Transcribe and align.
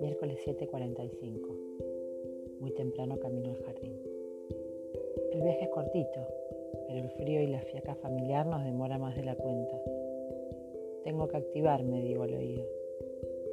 Miércoles 0.00 0.38
7:45. 0.44 1.48
Muy 2.60 2.70
temprano 2.72 3.18
camino 3.18 3.50
al 3.50 3.56
jardín. 3.64 3.98
El 5.32 5.42
viaje 5.42 5.64
es 5.64 5.70
cortito, 5.70 6.20
pero 6.86 7.00
el 7.00 7.10
frío 7.10 7.40
y 7.42 7.46
la 7.46 7.60
fiaca 7.60 7.94
familiar 7.94 8.46
nos 8.46 8.64
demora 8.64 8.98
más 8.98 9.16
de 9.16 9.24
la 9.24 9.36
cuenta. 9.36 9.80
Tengo 11.04 11.28
que 11.28 11.36
activarme, 11.38 12.02
digo 12.02 12.24
al 12.24 12.34
oído. 12.34 12.64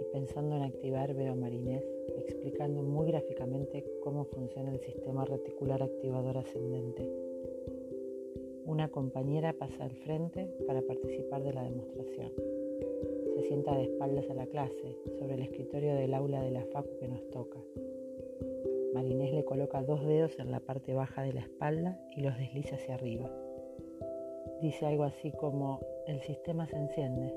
Y 0.00 0.04
pensando 0.12 0.56
en 0.56 0.62
activar 0.62 1.14
veo 1.14 1.32
a 1.32 1.36
Marinés 1.36 1.84
explicando 2.26 2.82
muy 2.82 3.06
gráficamente 3.08 3.84
cómo 4.02 4.24
funciona 4.24 4.72
el 4.72 4.80
sistema 4.80 5.24
reticular 5.24 5.82
activador 5.82 6.38
ascendente. 6.38 7.08
Una 8.66 8.88
compañera 8.88 9.52
pasa 9.52 9.84
al 9.84 9.90
frente 9.90 10.46
para 10.66 10.80
participar 10.80 11.42
de 11.42 11.52
la 11.52 11.64
demostración. 11.64 12.32
Se 13.34 13.42
sienta 13.42 13.76
de 13.76 13.84
espaldas 13.84 14.28
a 14.30 14.34
la 14.34 14.46
clase, 14.46 14.96
sobre 15.18 15.34
el 15.34 15.42
escritorio 15.42 15.94
del 15.94 16.14
aula 16.14 16.42
de 16.42 16.50
la 16.50 16.64
facu 16.66 16.96
que 16.98 17.08
nos 17.08 17.28
toca. 17.30 17.58
Marinés 18.94 19.32
le 19.34 19.44
coloca 19.44 19.82
dos 19.82 20.04
dedos 20.06 20.38
en 20.38 20.50
la 20.50 20.60
parte 20.60 20.94
baja 20.94 21.22
de 21.22 21.34
la 21.34 21.40
espalda 21.40 22.00
y 22.16 22.22
los 22.22 22.38
desliza 22.38 22.76
hacia 22.76 22.94
arriba. 22.94 23.30
Dice 24.62 24.86
algo 24.86 25.04
así 25.04 25.30
como, 25.32 25.80
el 26.06 26.20
sistema 26.20 26.66
se 26.66 26.76
enciende, 26.76 27.34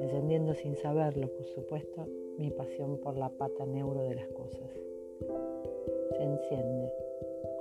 encendiendo 0.00 0.54
sin 0.54 0.76
saberlo, 0.76 1.28
por 1.28 1.46
supuesto, 1.46 2.06
mi 2.38 2.50
pasión 2.50 2.98
por 2.98 3.16
la 3.16 3.30
pata 3.30 3.66
neuro 3.66 4.02
de 4.02 4.14
las 4.14 4.28
cosas. 4.28 4.70
Se 6.16 6.22
enciende, 6.22 6.92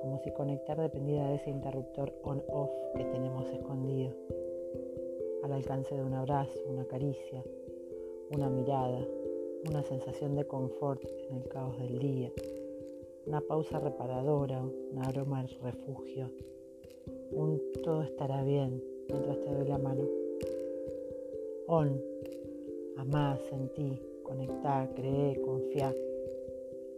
como 0.01 0.19
si 0.19 0.31
conectar 0.31 0.79
dependiera 0.79 1.29
de 1.29 1.35
ese 1.35 1.49
interruptor 1.49 2.13
on-off 2.23 2.71
que 2.95 3.03
tenemos 3.03 3.49
escondido, 3.49 4.13
al 5.43 5.51
alcance 5.53 5.95
de 5.95 6.03
un 6.03 6.13
abrazo, 6.13 6.59
una 6.67 6.85
caricia, 6.85 7.43
una 8.31 8.49
mirada, 8.49 9.05
una 9.69 9.83
sensación 9.83 10.35
de 10.35 10.45
confort 10.45 11.03
en 11.29 11.37
el 11.37 11.47
caos 11.47 11.77
del 11.79 11.99
día, 11.99 12.31
una 13.25 13.41
pausa 13.41 13.79
reparadora, 13.79 14.61
un 14.61 14.99
aroma 15.03 15.43
de 15.43 15.49
refugio, 15.61 16.31
un 17.31 17.61
todo 17.83 18.03
estará 18.03 18.43
bien 18.43 18.83
mientras 19.09 19.39
te 19.41 19.53
doy 19.53 19.67
la 19.67 19.77
mano. 19.77 20.03
On, 21.67 22.01
amá, 22.97 23.37
sentí, 23.49 24.01
conectar, 24.23 24.93
creer, 24.93 25.41
confiar. 25.41 25.95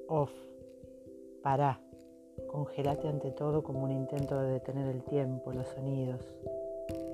Off, 0.07 0.31
pará, 1.41 1.79
congelate 2.47 3.07
ante 3.07 3.31
todo 3.31 3.63
como 3.63 3.83
un 3.83 3.91
intento 3.91 4.39
de 4.39 4.51
detener 4.53 4.87
el 4.87 5.03
tiempo, 5.03 5.51
los 5.51 5.67
sonidos, 5.67 6.21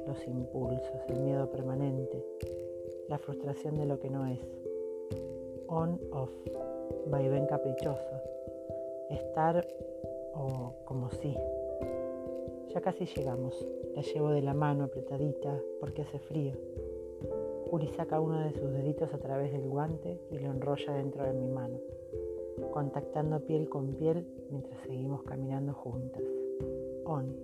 los 0.08 0.28
impulsos, 0.28 1.02
el 1.10 1.20
miedo 1.20 1.50
permanente, 1.50 2.24
la 3.08 3.18
frustración 3.18 3.76
de 3.76 3.86
lo 3.86 4.00
que 4.00 4.10
no 4.10 4.26
es. 4.28 4.40
On, 5.68 6.00
off, 6.12 6.32
vaivén 7.08 7.48
caprichoso, 7.48 8.22
estar 9.10 9.66
o 10.34 10.74
como 10.86 11.10
si. 11.12 11.36
Ya 12.74 12.82
casi 12.82 13.06
llegamos, 13.06 13.66
la 13.96 14.02
llevo 14.02 14.32
de 14.32 14.42
la 14.42 14.54
mano 14.54 14.86
apretadita 14.86 15.60
porque 15.80 16.02
hace 16.02 16.20
frío. 16.20 16.54
Uri 17.72 17.88
saca 17.88 18.20
uno 18.20 18.40
de 18.40 18.52
sus 18.52 18.72
deditos 18.72 19.14
a 19.14 19.18
través 19.18 19.52
del 19.52 19.68
guante 19.68 20.20
y 20.30 20.38
lo 20.38 20.52
enrolla 20.52 20.94
dentro 20.94 21.24
de 21.24 21.34
mi 21.34 21.48
mano, 21.48 21.80
contactando 22.72 23.40
piel 23.46 23.70
con 23.70 23.94
piel 23.96 24.26
mientras 24.50 24.80
seguimos 24.86 25.24
caminando 25.24 25.74
juntas. 25.74 26.24
On. 27.06 27.36